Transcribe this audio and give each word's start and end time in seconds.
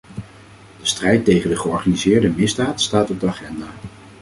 De 0.79 0.85
strijd 0.85 1.25
tegen 1.25 1.49
de 1.49 1.55
georganiseerde 1.55 2.29
misdaad 2.29 2.81
staat 2.81 3.09
op 3.09 3.19
de 3.19 3.27
agenda. 3.27 3.65